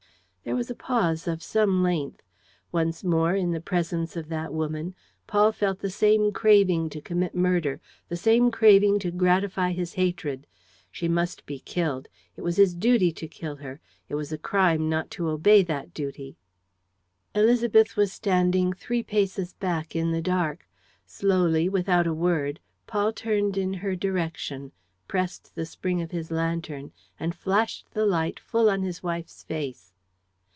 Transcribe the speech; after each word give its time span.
There 0.43 0.55
was 0.55 0.71
a 0.71 0.75
pause 0.75 1.27
of 1.27 1.43
some 1.43 1.83
length. 1.83 2.23
Once 2.71 3.03
more, 3.03 3.35
in 3.35 3.51
the 3.51 3.61
presence 3.61 4.15
of 4.17 4.27
that 4.29 4.51
woman, 4.51 4.95
Paul 5.27 5.51
felt 5.51 5.79
the 5.79 5.91
same 5.91 6.31
craving 6.31 6.89
to 6.89 6.99
commit 6.99 7.35
murder, 7.35 7.79
the 8.09 8.17
same 8.17 8.49
craving 8.49 8.97
to 9.01 9.11
gratify 9.11 9.71
his 9.71 9.93
hatred. 9.93 10.47
She 10.91 11.07
must 11.07 11.45
be 11.45 11.59
killed. 11.59 12.07
It 12.35 12.41
was 12.41 12.57
his 12.57 12.73
duty 12.73 13.11
to 13.13 13.27
kill 13.27 13.57
her, 13.57 13.79
it 14.09 14.15
was 14.15 14.31
a 14.31 14.37
crime 14.37 14.89
not 14.89 15.11
to 15.11 15.29
obey 15.29 15.61
that 15.61 15.93
duty. 15.93 16.37
Élisabeth 17.35 17.95
was 17.95 18.11
standing 18.11 18.73
three 18.73 19.03
paces 19.03 19.53
back, 19.53 19.95
in 19.95 20.11
the 20.11 20.23
dark. 20.23 20.67
Slowly, 21.05 21.69
without 21.69 22.07
a 22.07 22.15
word, 22.15 22.59
Paul 22.87 23.13
turned 23.13 23.57
in 23.59 23.75
her 23.75 23.95
direction, 23.95 24.71
pressed 25.07 25.53
the 25.53 25.67
spring 25.67 26.01
of 26.01 26.09
his 26.09 26.31
lantern 26.31 26.91
and 27.19 27.35
flashed 27.35 27.91
the 27.91 28.07
light 28.07 28.39
full 28.39 28.71
on 28.71 28.81
his 28.81 29.03
wife's 29.03 29.43
face. 29.43 29.89